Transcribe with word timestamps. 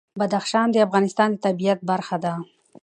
بدخشان 0.19 0.67
د 0.71 0.75
افغانستان 0.87 1.29
د 1.33 1.41
طبیعت 1.45 1.79
برخه 1.89 2.17
ده. 2.23 2.33